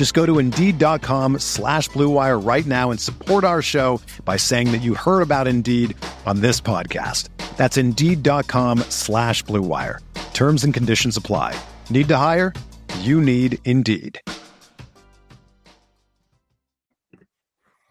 [0.00, 4.78] Just go to Indeed.com slash BlueWire right now and support our show by saying that
[4.78, 7.28] you heard about Indeed on this podcast.
[7.58, 9.98] That's Indeed.com slash BlueWire.
[10.32, 11.54] Terms and conditions apply.
[11.90, 12.54] Need to hire?
[13.00, 14.18] You need Indeed.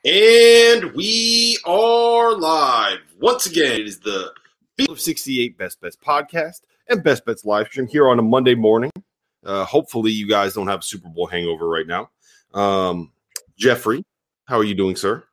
[0.03, 3.01] And we are live.
[3.21, 4.33] Once again, it is the
[4.79, 8.55] Field of 68 Best Bets podcast and Best Bets live stream here on a Monday
[8.55, 8.89] morning.
[9.43, 12.09] Uh, hopefully, you guys don't have a Super Bowl hangover right now.
[12.53, 13.11] Um,
[13.57, 14.03] Jeffrey,
[14.45, 15.23] how are you doing, sir?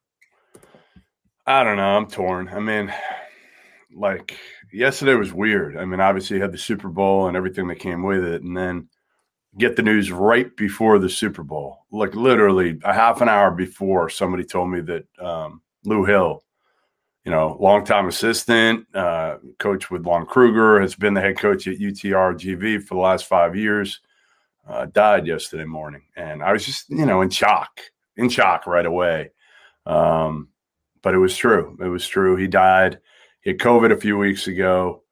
[1.47, 1.97] I don't know.
[1.97, 2.49] I'm torn.
[2.49, 2.93] I mean,
[3.95, 4.37] like
[4.73, 5.77] yesterday was weird.
[5.77, 8.57] I mean, obviously, you had the Super Bowl and everything that came with it, and
[8.57, 8.89] then
[9.59, 14.09] get the news right before the Super Bowl, like literally a half an hour before.
[14.09, 16.43] Somebody told me that um, Lou Hill,
[17.27, 21.77] you know, longtime assistant, uh, coach with Lon Kruger, has been the head coach at
[21.77, 24.01] UTRGV for the last five years,
[24.67, 27.81] uh, died yesterday morning, and I was just, you know, in shock,
[28.17, 29.33] in shock right away.
[29.85, 30.49] Um,
[31.03, 31.77] but it was true.
[31.81, 32.37] It was true.
[32.37, 33.01] He died.
[33.43, 35.03] He had COVID a few weeks ago,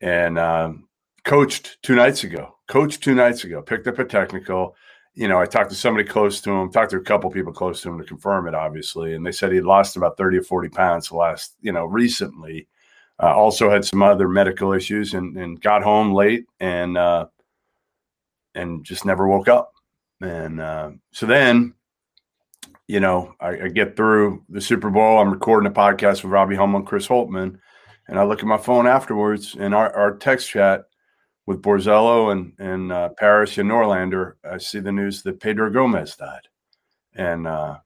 [0.00, 0.88] and um,
[1.22, 4.76] coached two nights ago coached two nights ago, picked up a technical.
[5.16, 7.80] You know, I talked to somebody close to him, talked to a couple people close
[7.80, 9.14] to him to confirm it, obviously.
[9.14, 12.68] And they said he lost about 30 or 40 pounds last, you know, recently.
[13.20, 17.26] Uh, also had some other medical issues and, and got home late and, uh,
[18.54, 19.72] and just never woke up.
[20.20, 21.74] And uh, so then,
[22.86, 25.18] you know, I, I, get through the Super Bowl.
[25.18, 27.58] I'm recording a podcast with Robbie Hummel and Chris Holtmann,
[28.08, 30.84] And I look at my phone afterwards and our, our text chat
[31.46, 36.16] with Borzello and and uh, Parrish and Norlander, I see the news that Pedro Gomez
[36.16, 36.48] died,
[37.14, 37.78] and uh,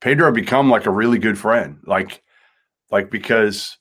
[0.00, 2.22] Pedro become like a really good friend, like
[2.90, 3.78] like because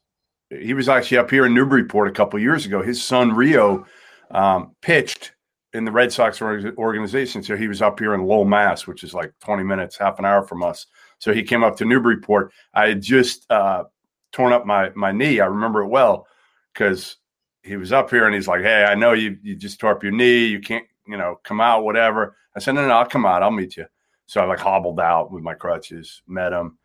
[0.49, 2.81] he was actually up here in Newburyport a couple years ago.
[2.81, 3.85] His son Rio
[4.31, 5.33] um, pitched
[5.73, 9.13] in the Red Sox organization, so he was up here in Lowell, Mass, which is
[9.13, 10.87] like twenty minutes, half an hour from us.
[11.19, 12.51] So he came up to Newburyport.
[12.73, 13.83] I had just uh,
[14.31, 15.39] torn up my my knee.
[15.39, 16.25] I remember it well
[16.73, 17.17] because
[17.63, 20.03] he was up here and he's like, Hey, I know you you just tore up
[20.03, 22.35] your knee, you can't, you know, come out, whatever.
[22.55, 23.85] I said, No, no, I'll come out, I'll meet you.
[24.25, 26.77] So I like hobbled out with my crutches, met him,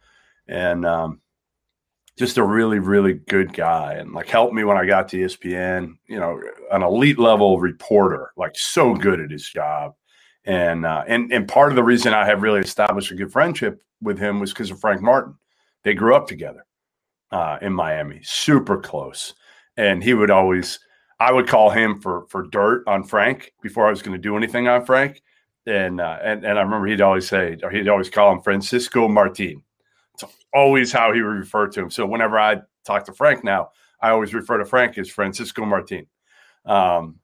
[0.49, 1.21] and um,
[2.19, 5.95] just a really, really good guy and like helped me when I got to ESPN,
[6.09, 6.41] you know,
[6.73, 9.93] an elite level reporter, like so good at his job.
[10.45, 13.83] And uh, and and part of the reason I have really established a good friendship
[14.01, 15.35] with him was because of Frank Martin.
[15.83, 16.65] They grew up together
[17.33, 19.35] uh, in Miami, super close
[19.77, 20.79] and he would always
[21.19, 24.37] I would call him for for dirt on Frank before I was going to do
[24.37, 25.23] anything on Frank.
[25.67, 29.09] And uh, and and I remember he'd always say, or he'd always call him Francisco
[29.09, 29.63] Martin.
[30.15, 31.91] It's always how he would refer to him.
[31.91, 33.71] So whenever I talk to Frank now,
[34.01, 36.07] I always refer to Frank as Francisco Martin.
[36.65, 37.19] Um,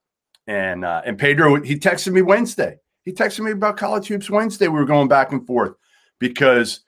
[0.46, 2.78] and uh, and Pedro, he texted me Wednesday.
[3.04, 4.68] He texted me about college hoops Wednesday.
[4.68, 5.74] We were going back and forth
[6.18, 6.80] because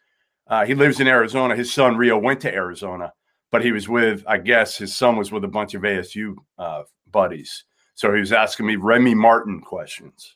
[0.47, 1.56] uh, he lives in Arizona.
[1.56, 3.12] His son Rio went to Arizona,
[3.54, 6.82] but he was with, I guess, his son was with a bunch of ASU uh,
[7.12, 7.62] buddies.
[7.94, 10.34] So he was asking me Remy Martin questions.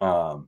[0.00, 0.46] Um,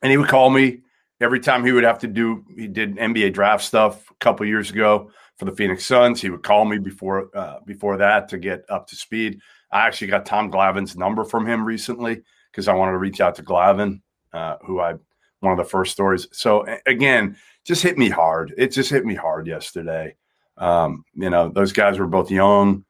[0.00, 0.80] and he would call me
[1.20, 4.70] every time he would have to do, he did NBA draft stuff a couple years
[4.70, 6.22] ago for the Phoenix Suns.
[6.22, 9.38] He would call me before uh, before that to get up to speed.
[9.70, 13.34] I actually got Tom Glavine's number from him recently because I wanted to reach out
[13.34, 14.00] to Glavine,
[14.32, 14.94] uh, who I
[15.40, 16.28] one of the first stories.
[16.32, 18.54] So again, just hit me hard.
[18.56, 20.16] It just hit me hard yesterday.
[20.58, 22.84] Um, you know, those guys were both young,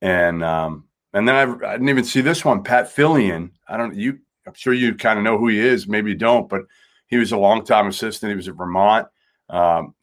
[0.00, 3.50] and um, and then I, I didn't even see this one, Pat Fillion.
[3.68, 4.18] I don't you.
[4.46, 5.86] I'm sure you kind of know who he is.
[5.86, 6.62] Maybe you don't, but
[7.06, 8.30] he was a longtime assistant.
[8.30, 9.06] He was at Vermont.
[9.48, 9.94] Um,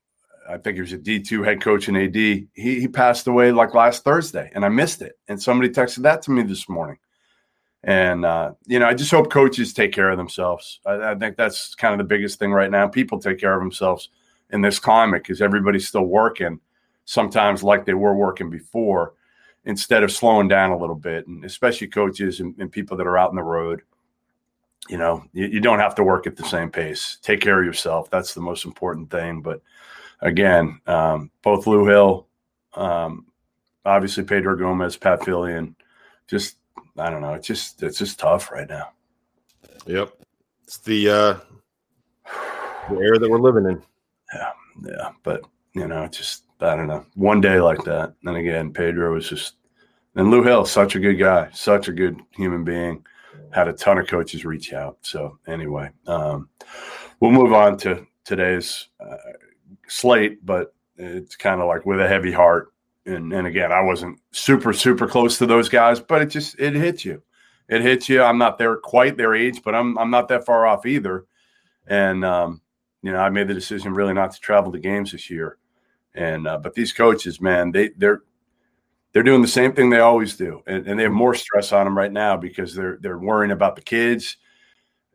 [0.49, 2.15] I think he was a D2 head coach in AD.
[2.15, 5.13] He, he passed away like last Thursday, and I missed it.
[5.27, 6.97] And somebody texted that to me this morning.
[7.83, 10.79] And, uh, you know, I just hope coaches take care of themselves.
[10.85, 12.87] I, I, think that's kind of the biggest thing right now.
[12.87, 14.09] People take care of themselves
[14.49, 16.59] in this climate because everybody's still working
[17.09, 19.15] sometimes like they were working before.
[19.65, 23.17] instead of slowing down a little bit, and especially coaches and, and people that are
[23.17, 23.81] out on the road.
[24.87, 27.17] You know, you, you, don't have to work at the same pace.
[27.21, 28.09] Take care of yourself.
[28.09, 29.41] That's the most important thing.
[29.41, 29.61] But
[30.21, 32.25] again, um, both Lou Hill,
[32.75, 33.25] um,
[33.85, 35.75] obviously Pedro Gomez, Pat Fillion,
[36.27, 36.55] just
[36.97, 37.33] I don't know.
[37.33, 38.91] It's just it's just tough right now.
[39.85, 40.13] Yep,
[40.63, 41.37] it's the uh,
[42.89, 43.83] the era that we're living in.
[44.33, 44.51] Yeah,
[44.85, 45.41] yeah, but
[45.73, 47.05] you know, just I don't know.
[47.15, 49.55] One day like that, and again, Pedro was just
[50.15, 53.05] and Lou Hill, such a good guy, such a good human being.
[53.51, 54.97] Had a ton of coaches reach out.
[55.01, 56.49] So anyway, um,
[57.19, 59.17] we'll move on to today's uh,
[59.87, 62.73] slate, but it's kind of like with a heavy heart.
[63.05, 66.73] And, and again, I wasn't super super close to those guys, but it just it
[66.73, 67.23] hits you.
[67.69, 68.21] It hits you.
[68.21, 71.25] I'm not there quite their age, but I'm I'm not that far off either.
[71.87, 72.61] And um,
[73.01, 75.58] you know, I made the decision really not to travel to games this year.
[76.19, 78.23] And uh, but these coaches, man, they they're
[79.13, 81.85] they're doing the same thing they always do, and, and they have more stress on
[81.85, 84.35] them right now because they're they're worrying about the kids,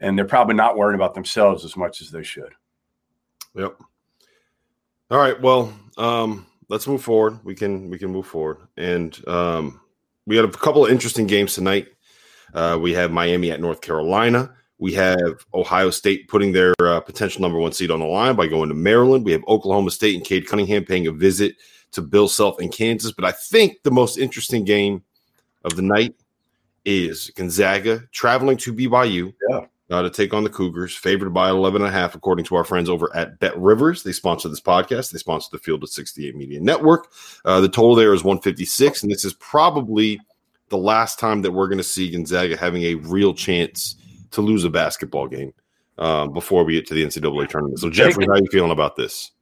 [0.00, 2.54] and they're probably not worrying about themselves as much as they should.
[3.54, 3.76] Yep.
[5.10, 5.38] All right.
[5.38, 7.38] Well, um, let's move forward.
[7.44, 9.82] We can we can move forward, and um,
[10.24, 11.88] we had a couple of interesting games tonight.
[12.54, 14.54] Uh, we have Miami at North Carolina.
[14.78, 18.46] We have Ohio State putting their uh, potential number one seed on the line by
[18.46, 19.24] going to Maryland.
[19.24, 21.56] We have Oklahoma State and Cade Cunningham paying a visit
[21.92, 23.12] to Bill Self in Kansas.
[23.12, 25.02] But I think the most interesting game
[25.64, 26.14] of the night
[26.84, 29.60] is Gonzaga traveling to BYU yeah.
[29.90, 32.64] uh, to take on the Cougars, favored by 11 and a half, according to our
[32.64, 34.02] friends over at Bet Rivers.
[34.02, 35.12] They sponsor this podcast.
[35.12, 37.12] They sponsor the Field of 68 Media Network.
[37.44, 40.20] Uh, the total there is 156, and this is probably
[40.68, 43.96] the last time that we're going to see Gonzaga having a real chance
[44.34, 45.52] to lose a basketball game
[45.98, 47.78] uh, before we get to the NCAA tournament.
[47.78, 49.32] So, Jeffrey, how are you feeling about this?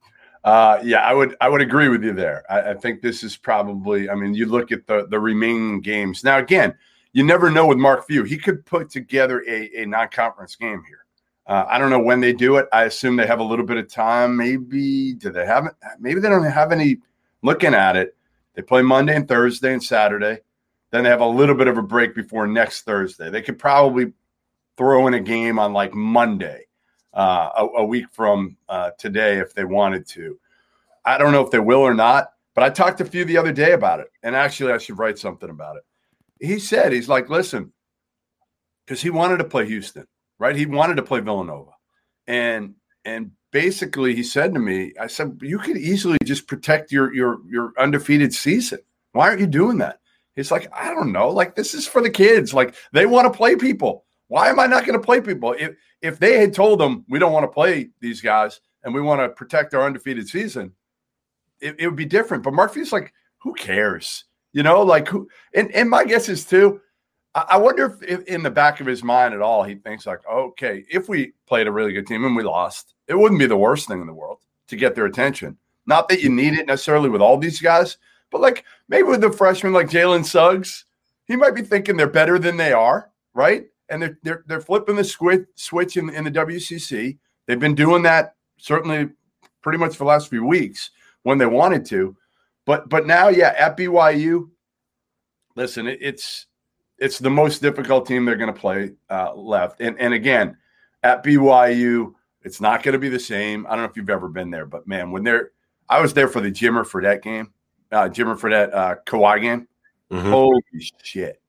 [0.43, 2.43] Uh, yeah, I would I would agree with you there.
[2.49, 4.09] I, I, think this is probably.
[4.09, 6.37] I mean, you look at the the remaining games now.
[6.37, 6.75] Again,
[7.13, 8.23] you never know with Mark Few.
[8.23, 11.05] He could put together a, a non conference game here.
[11.47, 12.67] Uh, I don't know when they do it.
[12.73, 14.35] I assume they have a little bit of time.
[14.35, 16.97] Maybe do they have Maybe they don't have any.
[17.41, 18.15] Looking at it,
[18.53, 20.39] they play Monday and Thursday and Saturday.
[20.91, 23.29] Then they have a little bit of a break before next Thursday.
[23.29, 24.13] They could probably
[24.77, 26.65] throw in a game on like Monday,
[27.13, 30.39] uh, a, a, week from uh, today, if they wanted to.
[31.05, 33.37] I don't know if they will or not, but I talked to a few the
[33.37, 34.07] other day about it.
[34.23, 35.83] And actually, I should write something about it.
[36.39, 37.71] He said, he's like, listen,
[38.85, 40.07] because he wanted to play Houston,
[40.39, 40.55] right?
[40.55, 41.71] He wanted to play Villanova.
[42.27, 42.75] And,
[43.05, 47.39] and basically he said to me, I said, you could easily just protect your, your,
[47.47, 48.79] your undefeated season.
[49.11, 49.99] Why aren't you doing that?
[50.35, 51.29] He's like, I don't know.
[51.29, 52.53] Like, this is for the kids.
[52.53, 54.05] Like, they want to play people.
[54.33, 55.53] Why am I not going to play people?
[55.59, 58.99] If if they had told them we don't want to play these guys and we
[58.99, 60.73] want to protect our undefeated season,
[61.61, 62.41] it, it would be different.
[62.41, 64.25] But Mark Murphy's like, who cares?
[64.51, 65.29] You know, like who?
[65.53, 66.81] And and my guess is too.
[67.35, 70.07] I, I wonder if, if, in the back of his mind at all he thinks
[70.07, 73.45] like, okay, if we played a really good team and we lost, it wouldn't be
[73.45, 75.59] the worst thing in the world to get their attention.
[75.85, 77.99] Not that you need it necessarily with all these guys,
[78.31, 80.85] but like maybe with the freshman like Jalen Suggs,
[81.25, 83.67] he might be thinking they're better than they are, right?
[83.93, 87.17] And they're they're, they're flipping the switch switch in, in the WCC.
[87.45, 89.09] They've been doing that certainly
[89.61, 90.91] pretty much for the last few weeks
[91.21, 92.15] when they wanted to,
[92.65, 94.49] but but now yeah at BYU,
[95.55, 96.47] listen it, it's
[96.97, 100.57] it's the most difficult team they're going to play uh, left, and and again
[101.03, 102.13] at BYU
[102.43, 103.65] it's not going to be the same.
[103.67, 105.51] I don't know if you've ever been there, but man, when they're
[105.89, 107.53] I was there for the Jimmer Fredette game,
[107.91, 109.67] uh, Jimmer Fredette uh, Kawhi game.
[110.11, 110.29] Mm-hmm.
[110.29, 110.61] Holy
[111.01, 111.41] shit!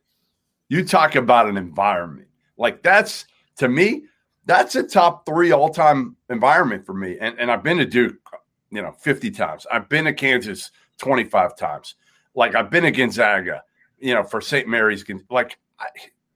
[0.68, 2.28] You talk about an environment.
[2.56, 4.04] Like that's to me,
[4.46, 7.16] that's a top three all time environment for me.
[7.20, 8.16] And, and I've been to Duke,
[8.70, 9.66] you know, 50 times.
[9.70, 11.94] I've been to Kansas 25 times.
[12.34, 13.62] Like I've been to Gonzaga,
[13.98, 14.68] you know, for St.
[14.68, 15.04] Mary's.
[15.30, 15.86] Like I,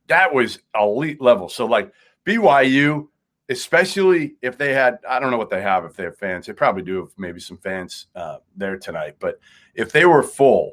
[0.08, 1.48] that was elite level.
[1.48, 1.92] So like
[2.25, 3.08] BYU,
[3.48, 6.46] especially if they had, I don't know what they have if they have fans.
[6.46, 9.16] They probably do have maybe some fans uh, there tonight.
[9.18, 9.40] But
[9.75, 10.72] if they were full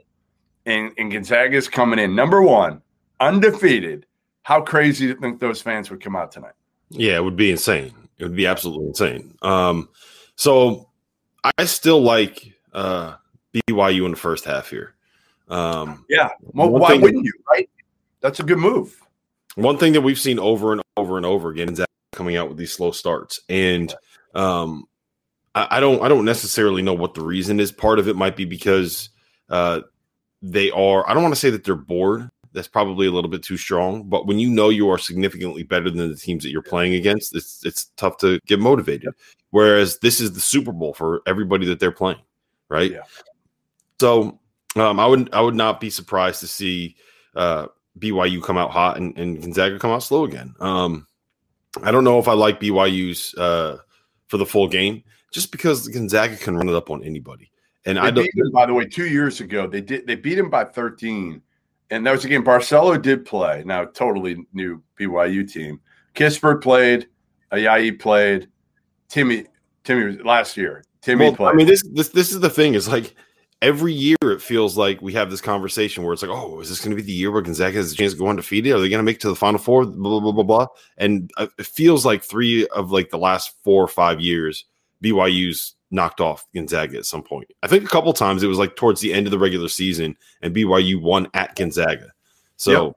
[0.66, 2.82] and, and Gonzaga's coming in, number one,
[3.20, 4.06] undefeated,
[4.46, 6.54] how crazy do you think those fans would come out tonight?
[6.90, 7.92] Yeah, it would be insane.
[8.20, 9.34] It would be absolutely insane.
[9.42, 9.90] Um,
[10.36, 10.88] so
[11.58, 13.16] I still like uh,
[13.68, 14.94] BYU in the first half here.
[15.48, 16.30] Um, yeah.
[16.42, 17.34] Well, why wouldn't you?
[17.52, 17.68] Right.
[18.22, 18.96] That's a good move.
[19.56, 22.48] One thing that we've seen over and over and over again is that coming out
[22.48, 23.92] with these slow starts, and
[24.36, 24.88] um,
[25.56, 27.72] I, I, don't I don't necessarily know what the reason is.
[27.72, 29.10] Part of it might be because
[29.50, 29.82] uh,
[30.44, 31.10] they are.
[31.10, 34.04] I don't want to say that they're bored, that's probably a little bit too strong.
[34.04, 37.36] But when you know you are significantly better than the teams that you're playing against,
[37.36, 39.14] it's it's tough to get motivated.
[39.52, 42.22] Whereas this is the Super Bowl for everybody that they're playing,
[42.70, 42.92] right?
[42.92, 43.04] Yeah.
[44.00, 44.40] So
[44.76, 46.96] Um, I would I would not be surprised to see
[47.36, 47.68] uh,
[48.00, 50.54] BYU come out hot and, and Gonzaga come out slow again.
[50.60, 51.08] Um,
[51.84, 53.78] I don't know if I like BYU's uh,
[54.28, 57.52] for the full game, just because Gonzaga can run it up on anybody.
[57.86, 58.26] And They I don't.
[58.26, 59.68] him, by the way, two years ago.
[59.68, 61.42] They did they beat him by 13.
[61.92, 63.64] And that was a game Barcelo did play.
[63.66, 65.80] Now, totally new BYU team.
[66.16, 67.08] Kispert played,
[67.52, 68.50] Ayayi played,
[69.10, 69.46] Timmy,
[69.84, 70.84] Timmy was last year.
[71.02, 71.50] Timmy Well, played.
[71.50, 72.74] I mean, this this this is the thing.
[72.74, 73.16] Is like
[73.62, 76.80] every year it feels like we have this conversation where it's like, oh, is this
[76.80, 78.74] going to be the year where Gonzaga has a chance to go undefeated?
[78.74, 79.86] Are they going to make it to the Final Four?
[79.86, 80.68] Blah blah blah blah.
[80.98, 84.66] And uh, it feels like three of like the last four or five years,
[85.04, 87.52] BYU's knocked off Gonzaga at some point.
[87.64, 90.16] I think a couple times it was like towards the end of the regular season,
[90.42, 92.12] and BYU won at Gonzaga.
[92.58, 92.96] So Yep.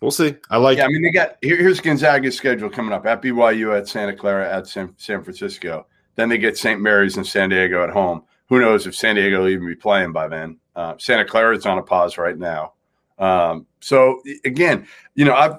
[0.00, 0.34] we'll see.
[0.50, 0.78] I like.
[0.78, 4.14] yeah, I mean, they got here, here's Gonzaga's schedule coming up at BYU, at Santa
[4.14, 5.86] Clara, at San, San Francisco.
[6.14, 6.80] Then they get St.
[6.80, 8.22] Mary's and San Diego at home.
[8.48, 10.58] Who knows if San Diego will even be playing by then?
[10.74, 12.72] Uh, Santa Clara is on a pause right now.
[13.18, 15.56] Um, so again, you know, I've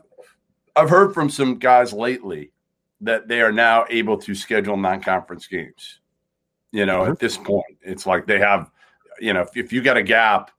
[0.75, 2.51] I've heard from some guys lately
[3.01, 5.99] that they are now able to schedule non-conference games.
[6.71, 8.71] You know, at this point, it's like they have,
[9.19, 10.51] you know, if, if you got a gap,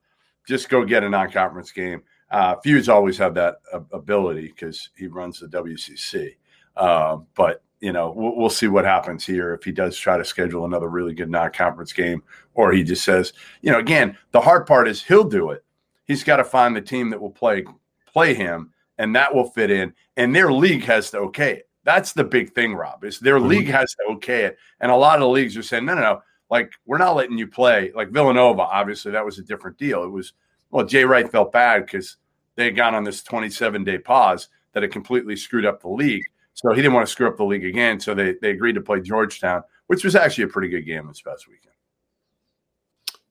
[0.47, 2.01] just go get a non-conference game.
[2.31, 3.57] Uh, Few's always have that
[3.91, 6.35] ability because he runs the WCC.
[6.75, 10.25] Uh, but you know, we'll, we'll see what happens here if he does try to
[10.25, 12.21] schedule another really good non-conference game,
[12.53, 15.63] or he just says, you know, again, the hard part is he'll do it.
[16.05, 17.63] He's got to find the team that will play
[18.11, 19.93] play him, and that will fit in.
[20.17, 21.68] And their league has to okay it.
[21.89, 23.03] That's the big thing, Rob.
[23.03, 23.47] Is their Mhm.
[23.47, 26.01] league has to okay it, and a lot of the leagues are saying, no, no,
[26.01, 26.21] no.
[26.51, 27.91] Like we're not letting you play.
[27.95, 30.03] Like Villanova, obviously, that was a different deal.
[30.03, 30.33] It was
[30.69, 32.17] well, Jay Wright felt bad because
[32.55, 36.23] they had gone on this 27 day pause that had completely screwed up the league.
[36.53, 37.99] So he didn't want to screw up the league again.
[37.99, 41.21] So they, they agreed to play Georgetown, which was actually a pretty good game this
[41.21, 41.73] past weekend.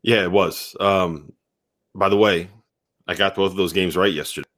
[0.03, 0.75] Yeah, it was.
[0.81, 1.33] Um,
[1.95, 2.49] by the way,
[3.07, 4.49] I got both of those games right yesterday.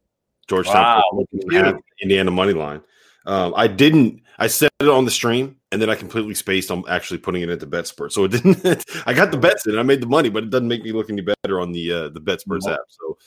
[0.49, 1.83] Georgetown, Wow, plus look at 14 and a half, you.
[2.02, 2.80] Indiana money line.
[3.27, 4.23] Um, I didn't.
[4.39, 7.50] I said it on the stream, and then I completely spaced on actually putting it
[7.50, 8.12] into BetSperts.
[8.12, 8.85] So it didn't.
[9.07, 9.79] I got the bets in.
[9.79, 12.09] I made the money, but it doesn't make me look any better on the uh,
[12.09, 12.73] the BetSperts No.
[12.73, 12.81] app.
[12.89, 13.19] So,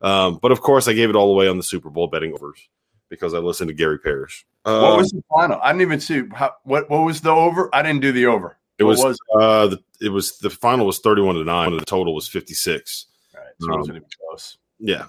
[0.00, 2.68] um, but of course, I gave it all away on the Super Bowl betting overs
[3.10, 4.46] because I listened to Gary Parrish.
[4.64, 5.60] Um, what was the final?
[5.62, 7.68] I didn't even see how, what what was the over.
[7.74, 8.56] I didn't do the over.
[8.78, 8.84] it?
[8.84, 11.84] What Was, uh, the, it was the final was thirty one to nine, and the
[11.84, 13.06] total was fifty six.
[13.34, 14.56] Right, so it Um, wasn't even close.
[14.78, 15.04] Yeah,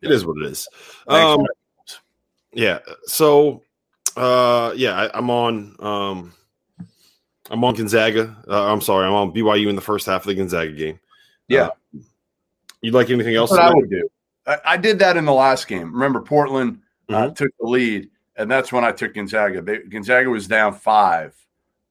[0.00, 0.66] it is what it is.
[1.06, 1.46] Thanks, Um.
[2.52, 2.78] Yeah.
[3.04, 3.62] So,
[4.16, 5.76] uh, yeah, I, I'm on.
[5.78, 6.34] Um,
[7.50, 8.36] I'm on Gonzaga.
[8.46, 11.00] Uh, I'm sorry, I'm on BYU in the first half of the Gonzaga game.
[11.48, 11.68] Yeah.
[11.68, 12.00] Uh,
[12.82, 13.52] you like anything else?
[13.52, 14.08] I would do.
[14.46, 15.92] I, I did that in the last game.
[15.92, 19.62] Remember, Portland uh, took the lead, and that's when I took Gonzaga.
[19.62, 21.34] They, Gonzaga was down five,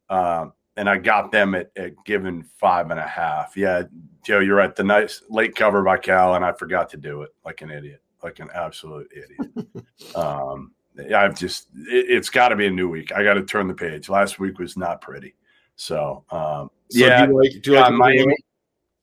[0.10, 3.58] um, and I got them at, at given five and a half.
[3.58, 3.84] Yeah,
[4.24, 4.76] Joe, you're right.
[4.76, 8.02] The nice late cover by Cal, and I forgot to do it like an idiot,
[8.24, 9.68] like an absolute idiot.
[10.16, 10.72] um,
[11.16, 13.12] I've just it, it's got to be a new week.
[13.12, 14.10] I got to turn the page.
[14.10, 15.36] Last week was not pretty.
[15.76, 17.62] So, um, So yeah, Do you like?
[17.62, 18.36] Do you uh, like anything Miami.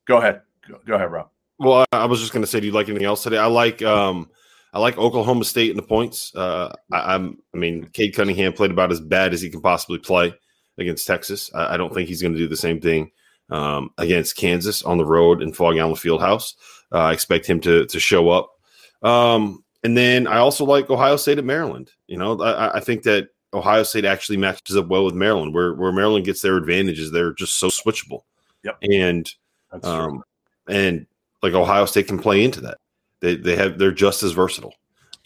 [0.06, 0.42] Go ahead.
[0.68, 1.30] Go, go ahead, Rob.
[1.58, 3.38] Well, I, I was just going to say, do you like anything else today?
[3.38, 3.82] I like.
[3.82, 4.30] Um,
[4.72, 6.34] I like Oklahoma State in the points.
[6.34, 7.38] Uh, I, I'm.
[7.54, 10.34] I mean, Cade Cunningham played about as bad as he can possibly play
[10.78, 11.50] against Texas.
[11.54, 13.12] I, I don't think he's going to do the same thing
[13.50, 16.54] um, against Kansas on the road in Phog Allen Fieldhouse.
[16.92, 18.50] Uh, I expect him to to show up.
[19.04, 21.90] Um, and then I also like Ohio State at Maryland.
[22.06, 25.74] You know, I, I think that Ohio State actually matches up well with Maryland, where
[25.74, 27.10] where Maryland gets their advantages.
[27.12, 28.20] They're just so switchable.
[28.64, 28.78] Yep.
[28.82, 29.30] And
[29.82, 30.24] um,
[30.68, 31.06] and
[31.42, 32.78] like Ohio State can play into that.
[33.20, 34.74] They they have they're just as versatile,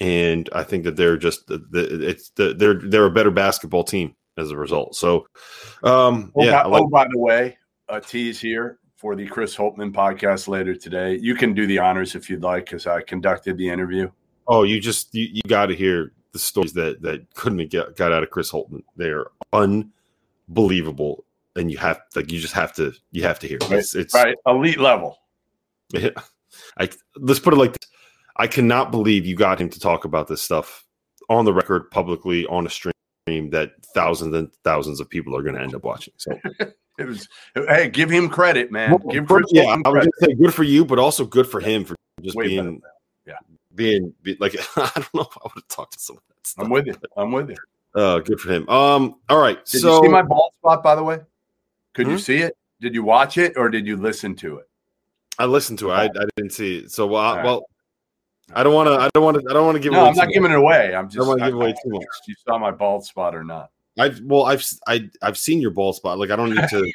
[0.01, 3.85] and I think that they're just the, the it's the, they're they're a better basketball
[3.85, 4.97] team as a result.
[4.97, 5.27] So,
[5.83, 7.59] um, Oh, yeah, by, like- oh, by the way,
[7.89, 11.17] a tease here for the Chris Holtmann podcast later today.
[11.23, 14.11] You can do the honors if you'd like, because I conducted the interview.
[14.49, 17.97] oh, you just you, you got to hear the stories that that couldn't have get,
[17.97, 18.83] got out of Chris Holtmann.
[18.97, 21.25] They're unbelievable,
[21.55, 23.59] and you have like you just have to you have to hear.
[23.63, 23.71] It.
[23.71, 25.19] It's, it's Right, elite level.
[25.91, 26.11] Yeah.
[26.79, 27.89] I let's put it like this.
[28.37, 30.85] I cannot believe you got him to talk about this stuff
[31.31, 32.93] on the record publicly on a stream
[33.51, 36.15] that thousands and thousands of people are going to end up watching.
[36.17, 36.39] So,
[36.99, 37.29] It was.
[37.55, 38.91] Hey, give him credit, man.
[38.91, 39.93] Well, give Chris yeah, I was credit.
[39.93, 42.83] going to say good for you, but also good for him for just Way being.
[43.25, 43.35] Yeah.
[43.77, 46.25] being be, like I don't know if I would have talked to someone.
[46.29, 46.65] That stuff.
[46.65, 46.97] I'm with you.
[47.17, 47.57] I'm with you.
[47.95, 48.69] Uh, good for him.
[48.69, 49.65] Um, all right.
[49.65, 51.21] Did so you see my bald spot, by the way?
[51.95, 52.19] Could you Hmm?
[52.19, 52.57] see it?
[52.81, 54.69] Did you watch it or did you listen to it?
[55.39, 55.95] I listened to it.
[55.95, 56.91] I, I didn't see it.
[56.91, 57.45] So well, right.
[57.45, 57.67] well,
[58.55, 58.95] I don't want to.
[58.95, 59.51] I don't want to.
[59.51, 59.93] I don't want to give.
[59.93, 60.35] No, away I'm not much.
[60.35, 60.95] giving it away.
[60.95, 61.17] I'm just.
[61.17, 62.05] I don't wanna give away too much.
[62.27, 63.71] You saw my bald spot or not?
[63.99, 66.19] I've well, I've I, I've seen your bald spot.
[66.19, 66.93] Like I don't need to.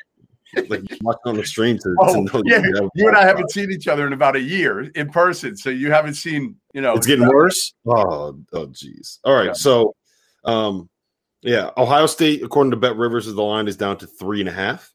[0.69, 3.25] like you watch on the stream to, Oh, to know yeah, that- you and I
[3.25, 6.81] haven't seen each other in about a year in person, so you haven't seen, you
[6.81, 7.73] know, It's getting worse.
[7.87, 9.19] Oh, oh, geez.
[9.23, 9.47] All right.
[9.47, 9.53] Yeah.
[9.53, 9.95] So,
[10.45, 10.89] um,
[11.41, 14.51] yeah, Ohio State, according to Bet Rivers, the line is down to three and a
[14.51, 14.93] half.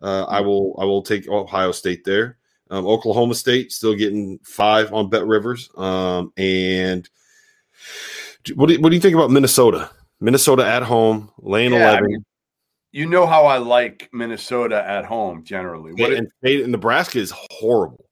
[0.00, 2.38] Uh, I will, I will take Ohio State there.
[2.70, 5.68] Um, Oklahoma State still getting five on Bet Rivers.
[5.76, 7.08] Um, and
[8.54, 9.90] what do, you- what do you think about Minnesota?
[10.20, 12.24] Minnesota at home, laying Yeah, I eleven, mean,
[12.92, 15.92] You know how I like Minnesota at home generally.
[15.94, 18.04] What and, and Nebraska is horrible,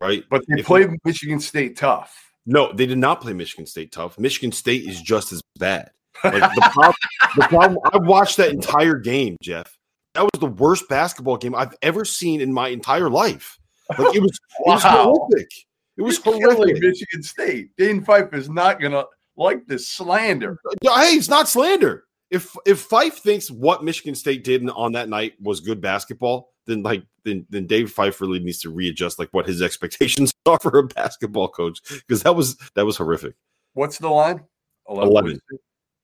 [0.00, 0.24] right?
[0.30, 2.18] but they if- played Michigan State tough.
[2.44, 4.18] No, they did not play Michigan State tough.
[4.18, 5.90] Michigan State is just as bad.
[6.24, 6.94] Like the problem,
[7.36, 9.76] the problem, I watched that entire game, Jeff.
[10.14, 13.56] That was the worst basketball game I've ever seen in my entire life.
[13.98, 15.50] Like it was, it was horrific.
[15.96, 16.82] It was You're horrific.
[16.82, 17.70] Michigan State.
[17.76, 19.04] Dane Fife is not gonna
[19.36, 20.58] like this slander.
[20.82, 22.04] Hey, it's not slander.
[22.30, 26.82] If if Fife thinks what Michigan State did on that night was good basketball, then
[26.82, 30.78] like then then Dave Fife really needs to readjust like what his expectations are for
[30.78, 33.34] a basketball coach because that was that was horrific.
[33.74, 34.42] What's the line?
[34.88, 35.40] 11.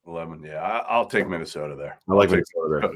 [0.07, 0.43] 11.
[0.43, 1.99] Yeah, I, I'll take Minnesota there.
[2.09, 2.91] I like Minnesota there.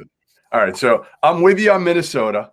[0.51, 2.51] All right, so I'm with you on Minnesota.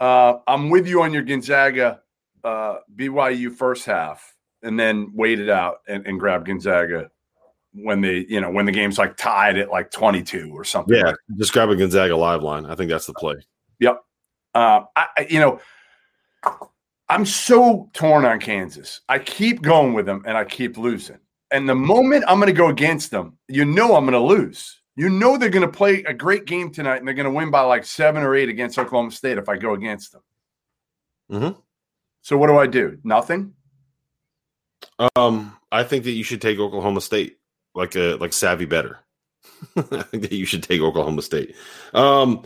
[0.00, 2.00] Uh, I'm with you on your Gonzaga
[2.44, 7.10] uh, BYU first half, and then wait it out and, and grab Gonzaga
[7.72, 10.96] when they, you know, when the game's like tied at like 22 or something.
[10.96, 12.66] Yeah, like just grab a Gonzaga live line.
[12.66, 13.36] I think that's the play.
[13.80, 14.02] Yep.
[14.54, 15.60] Uh, I, I- you know,
[17.08, 19.00] I'm so torn on Kansas.
[19.08, 21.18] I keep going with them and I keep losing.
[21.52, 24.80] And the moment I'm going to go against them, you know I'm going to lose.
[24.96, 27.50] You know they're going to play a great game tonight and they're going to win
[27.50, 30.22] by like seven or eight against Oklahoma State if I go against them.
[31.30, 31.62] Mhm.
[32.22, 32.98] So what do I do?
[33.04, 33.52] Nothing.
[35.16, 37.38] Um, I think that you should take Oklahoma State
[37.74, 39.00] like a like savvy bettor.
[39.76, 41.54] I think that you should take Oklahoma State.
[41.92, 42.44] Um,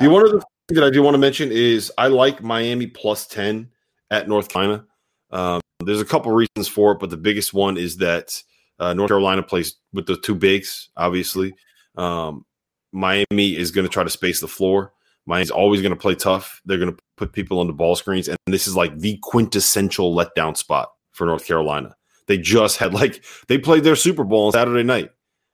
[0.00, 3.26] the one other thing that I do want to mention is I like Miami plus
[3.26, 3.70] ten
[4.10, 4.84] at North Carolina.
[5.30, 8.40] Um, there's a couple reasons for it, but the biggest one is that
[8.78, 10.88] uh, North Carolina plays with the two bigs.
[10.96, 11.54] Obviously,
[11.98, 12.44] um,
[12.92, 14.92] Miami is going to try to space the floor.
[15.26, 16.62] Miami's always going to play tough.
[16.64, 20.14] They're going to put people on the ball screens, and this is like the quintessential
[20.14, 21.94] letdown spot for North Carolina.
[22.26, 25.10] They just had like they played their Super Bowl on Saturday night,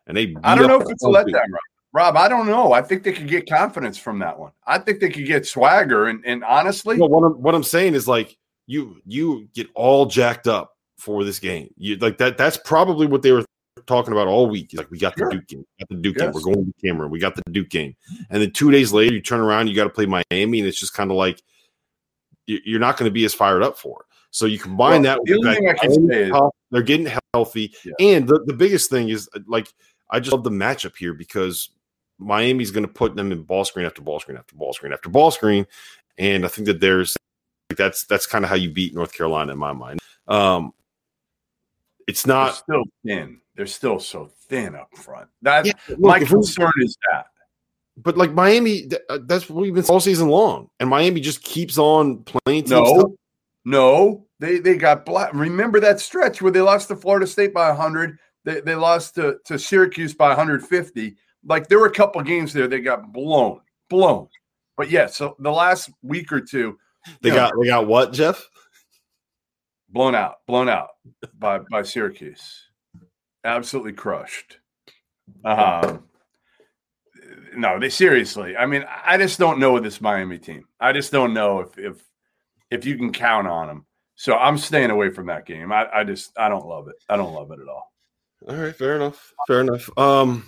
[0.07, 0.37] and they.
[0.45, 1.61] I don't know if it's a letdown, Rob.
[1.93, 2.73] Rob, I don't know.
[2.73, 4.51] I think they could get confidence from that one.
[4.67, 6.09] I think they could get swagger.
[6.09, 10.07] And, and honestly, No, what I'm what I'm saying is like you you get all
[10.07, 11.69] jacked up for this game.
[11.77, 12.37] You like that.
[12.37, 13.45] That's probably what they were
[13.83, 14.71] talking about all week.
[14.75, 15.31] Like we got the Sure.
[15.31, 16.33] Duke game, got the Duke game.
[16.33, 17.11] We're going to Cameron.
[17.11, 17.95] We got the Duke game,
[18.31, 20.79] and then two days later, you turn around, you got to play Miami, and it's
[20.79, 21.43] just kind of like
[22.47, 24.07] you- you're not going to be as fired up for it.
[24.31, 26.33] So you combine Well, that the with only thing I can say is-
[26.71, 27.93] they're getting healthy, Yeah.
[28.01, 29.69] and the, the biggest thing is uh, like
[30.11, 31.71] I just love the matchup here because
[32.19, 35.09] Miami's going to put them in ball screen after ball screen after ball screen after
[35.09, 35.67] ball screen,
[36.19, 37.17] and I think that there's
[37.71, 40.01] like that's that's kind of how you beat North Carolina in my mind.
[40.29, 40.73] Um,
[42.07, 42.55] it's not.
[42.57, 43.41] still thin.
[43.57, 45.29] They're still so thin up front.
[45.43, 47.27] That Yeah, my look, if concern is that.
[47.97, 51.79] but like Miami, uh, that's what we've been all season long, and Miami just keeps
[51.79, 52.65] on playing.
[52.65, 52.97] teams tough.
[52.97, 53.17] No,
[53.65, 55.33] no, they they got black.
[55.33, 58.19] Remember that stretch where they lost to Florida State by 100.
[58.45, 61.17] They, they lost to, to Syracuse by 150.
[61.47, 64.29] Like there were a couple games there they got blown, blown.
[64.77, 66.79] But yeah, so the last week or two,
[67.23, 68.49] they got they got what Jeff?
[69.89, 70.89] blown out, blown out
[71.39, 72.69] by by Syracuse,
[73.45, 74.59] absolutely crushed.
[75.45, 76.05] Um,
[77.57, 78.57] no, they seriously.
[78.57, 80.65] I mean, I just don't know with this Miami team.
[80.81, 82.05] I just don't know if if
[82.71, 83.87] if you can count on them.
[84.17, 85.73] So I'm staying away from that game.
[85.73, 86.97] I, I just I don't love it.
[87.09, 87.93] I don't love it at all.
[88.49, 89.33] All right, fair enough.
[89.47, 89.89] Fair enough.
[89.99, 90.45] Um,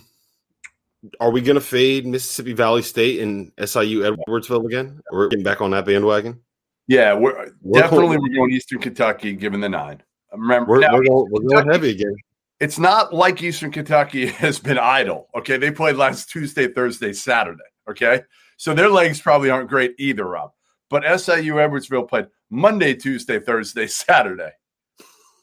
[1.21, 5.01] are we gonna fade Mississippi Valley State and SIU Edwardsville again?
[5.13, 6.41] We're getting back on that bandwagon.
[6.89, 8.23] Yeah, we're, We're definitely cool.
[8.29, 10.03] we're going Eastern Kentucky, given the nine.
[10.33, 12.15] Remember, We're, now, we're, going, we're going heavy again.
[12.61, 15.29] It's not like Eastern Kentucky has been idle.
[15.37, 15.57] Okay.
[15.57, 17.63] They played last Tuesday, Thursday, Saturday.
[17.89, 18.23] Okay.
[18.57, 20.53] So their legs probably aren't great either, Rob.
[20.89, 24.51] But SIU Edwardsville played Monday, Tuesday, Thursday, Saturday.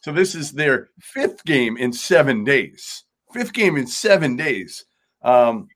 [0.01, 3.05] So this is their fifth game in seven days.
[3.31, 4.85] Fifth game in seven days.
[5.23, 5.67] Um,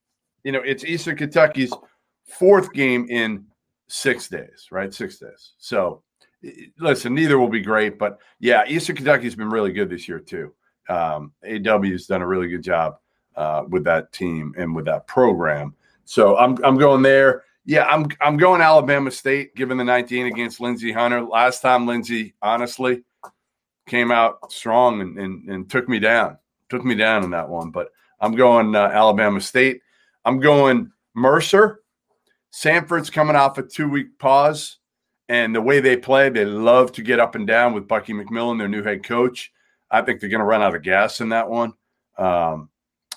[0.44, 1.72] you know, it's Eastern Kentucky's
[2.28, 3.46] fourth game in
[3.88, 4.94] six days, right?
[4.94, 5.54] Six days.
[5.58, 6.04] So
[6.80, 10.54] listen, neither will be great, but yeah, Eastern Kentucky's been really good this year too
[10.90, 12.98] um, AW's done a really good job
[13.36, 15.76] uh, with that team and with that program.
[16.06, 17.44] So I'm I'm going there.
[17.66, 21.22] Yeah, I'm I'm going Alabama State, given the 19 against Lindsey Hunter.
[21.22, 23.04] Last time Lindsey, honestly,
[23.88, 26.38] came out strong and, and, and took me down,
[26.70, 27.72] took me down in that one.
[27.72, 29.82] But I'm going uh, Alabama State.
[30.24, 31.82] I'm going Mercer,
[32.54, 34.78] Samford's coming off a two week pause,
[35.30, 38.58] and the way they play, they love to get up and down with Bucky McMillan,
[38.58, 39.52] their new head coach.
[39.90, 41.74] I think they're going to run out of gas in that one.
[42.18, 42.70] Um,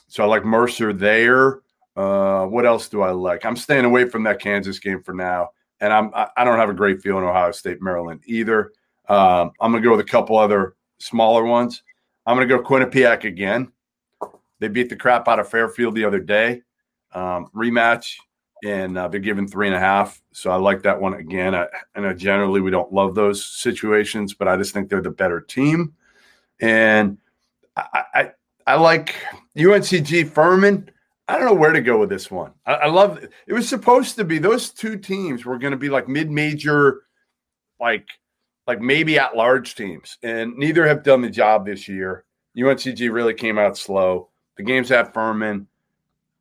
[0.09, 1.61] so I like Mercer there.
[1.96, 3.44] Uh, what else do I like?
[3.44, 6.74] I'm staying away from that Kansas game for now, and I'm I don't have a
[6.74, 8.72] great feeling Ohio State Maryland either.
[9.09, 11.83] Um, I'm gonna go with a couple other smaller ones.
[12.26, 13.72] I'm gonna go Quinnipiac again.
[14.61, 16.62] They beat the crap out of Fairfield the other day.
[17.12, 18.14] Um, rematch,
[18.64, 20.22] and uh, they're given three and a half.
[20.33, 21.54] So I like that one again.
[21.54, 25.40] I, I generally we don't love those situations, but I just think they're the better
[25.40, 25.94] team.
[26.61, 27.18] And
[27.77, 28.31] I, I,
[28.66, 29.14] I like
[29.57, 30.90] UNCG Furman.
[31.29, 32.53] I don't know where to go with this one.
[32.66, 33.31] I, I love it.
[33.46, 37.03] it was supposed to be those two teams were going to be like mid-major,
[37.79, 38.07] like
[38.66, 42.25] like maybe at large teams, and neither have done the job this year.
[42.57, 44.29] UNCG really came out slow.
[44.57, 45.66] The game's at Furman.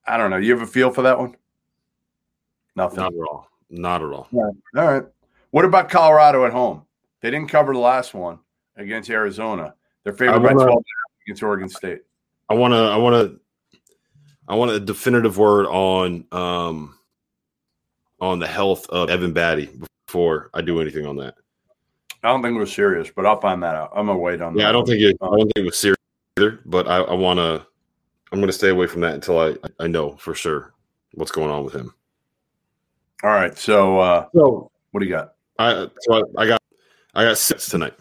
[0.05, 0.37] I don't know.
[0.37, 1.35] You have a feel for that one?
[2.75, 2.97] Nothing.
[2.99, 3.47] Not at all.
[3.69, 4.27] Not at all.
[4.33, 5.03] All right.
[5.51, 6.83] What about Colorado at home?
[7.21, 8.39] They didn't cover the last one
[8.75, 9.75] against Arizona.
[10.09, 10.83] They're favored wanna, by 12
[11.27, 12.01] against Oregon State.
[12.49, 13.39] I want to I want to
[14.47, 16.97] I want a definitive word on um
[18.19, 21.35] on the health of Evan Battey before I do anything on that.
[22.23, 23.91] I don't think it was serious, but I'll find that out.
[23.95, 24.69] I'm gonna wait on yeah, that.
[24.69, 25.97] I don't think it I don't think it was serious
[26.37, 27.67] either, but I, I wanna
[28.31, 30.73] I'm gonna stay away from that until I, I know for sure
[31.13, 31.93] what's going on with him.
[33.23, 33.55] All right.
[33.55, 35.35] So uh so what do you got?
[35.59, 36.61] I so I, I got
[37.13, 37.93] I got six tonight.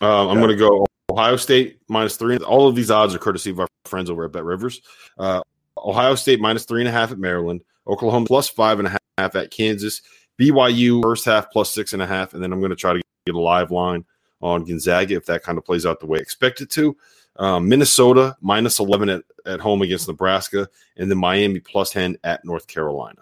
[0.00, 0.86] Um, I'm gonna go
[1.20, 2.38] Ohio State minus three.
[2.38, 4.80] All of these odds are courtesy of our friends over at Bet Rivers.
[5.18, 5.42] Uh,
[5.76, 7.60] Ohio State minus three and a half at Maryland.
[7.86, 10.00] Oklahoma plus five and a half at Kansas.
[10.38, 12.32] BYU first half plus six and a half.
[12.32, 14.06] And then I'm going to try to get a live line
[14.40, 16.96] on Gonzaga if that kind of plays out the way I expect it to.
[17.36, 20.70] Um, Minnesota minus 11 at, at home against Nebraska.
[20.96, 23.20] And then Miami plus 10 at North Carolina.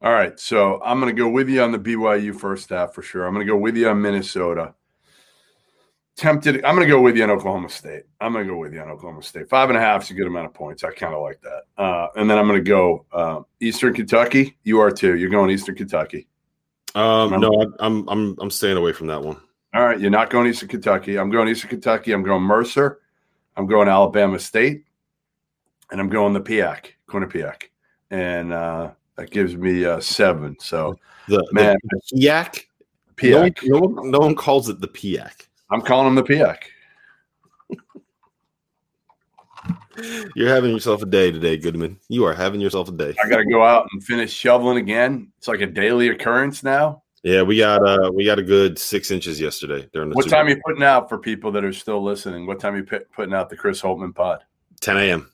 [0.00, 0.38] All right.
[0.38, 3.26] So I'm going to go with you on the BYU first half for sure.
[3.26, 4.74] I'm going to go with you on Minnesota
[6.18, 6.56] tempted.
[6.64, 8.02] I'm going to go with you on Oklahoma State.
[8.20, 9.48] I'm going to go with you on Oklahoma State.
[9.48, 10.84] Five and a half is a good amount of points.
[10.84, 11.62] I kind of like that.
[11.82, 14.58] Uh, and then I'm going to go uh, Eastern Kentucky.
[14.64, 15.16] You are too.
[15.16, 16.26] You're going Eastern Kentucky.
[16.94, 19.40] Um, no, I'm I'm I'm staying away from that one.
[19.74, 21.18] All right, you're not going Eastern Kentucky.
[21.18, 22.12] I'm going Eastern Kentucky.
[22.12, 23.00] I'm going Mercer.
[23.56, 24.84] I'm going Alabama State,
[25.90, 27.64] and I'm going the PIAC, Quinnipiac,
[28.10, 30.56] and uh, that gives me uh, seven.
[30.60, 32.64] So the man, the PIAC,
[33.16, 33.68] PIAC.
[33.68, 35.47] No, no, no one calls it the PIAC.
[35.70, 36.58] I'm calling him the PIAC.
[40.34, 41.98] You're having yourself a day today, Goodman.
[42.08, 43.14] You are having yourself a day.
[43.22, 45.32] I got to go out and finish shoveling again.
[45.38, 47.02] It's like a daily occurrence now.
[47.24, 50.14] Yeah, we got uh we got a good six inches yesterday during the.
[50.14, 52.46] What time are you putting out for people that are still listening?
[52.46, 54.44] What time are you p- putting out the Chris Holtmann pod?
[54.80, 55.30] 10 a.m.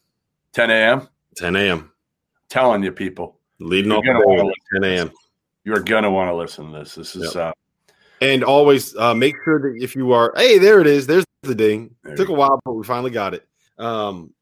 [0.55, 1.09] 10 a.m.
[1.37, 1.93] 10 a.m.
[2.49, 5.13] Telling you, people, leading off the 10 a.m.
[5.65, 6.95] You're gonna want to listen to this.
[6.95, 7.49] This is yep.
[7.49, 7.53] uh,
[8.21, 11.07] and always uh, make sure that if you are, hey, there it is.
[11.07, 11.95] There's the ding.
[12.03, 13.47] There Took a while, but we finally got it.
[13.79, 14.33] Um,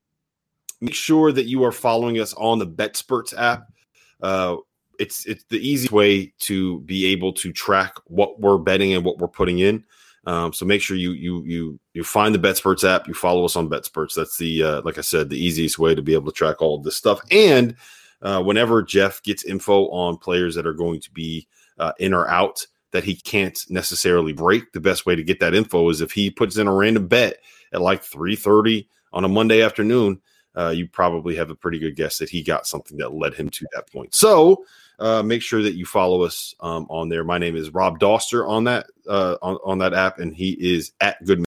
[0.80, 3.68] make sure that you are following us on the BetSperts app.
[4.20, 4.56] Uh,
[4.98, 9.18] it's it's the easy way to be able to track what we're betting and what
[9.18, 9.84] we're putting in.
[10.26, 13.08] Um, so make sure you you you you find the BetSperts app.
[13.08, 14.14] You follow us on BetSperts.
[14.14, 16.76] That's the uh, like I said, the easiest way to be able to track all
[16.76, 17.20] of this stuff.
[17.30, 17.74] And
[18.20, 22.28] uh, whenever Jeff gets info on players that are going to be uh, in or
[22.28, 26.12] out, that he can't necessarily break, the best way to get that info is if
[26.12, 27.38] he puts in a random bet
[27.72, 30.20] at like 3:30 on a Monday afternoon,
[30.56, 33.48] uh, you probably have a pretty good guess that he got something that led him
[33.50, 34.14] to that point.
[34.14, 34.64] So
[34.98, 37.24] uh, make sure that you follow us um, on there.
[37.24, 40.92] My name is Rob Dauster on that uh, on, on that app, and he is
[41.00, 41.46] at Goodman.